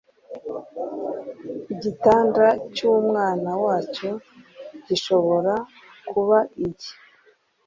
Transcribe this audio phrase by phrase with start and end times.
[1.73, 4.11] igitanda cyumwana wacyo
[4.87, 5.53] gishobora
[6.09, 6.91] kuba igi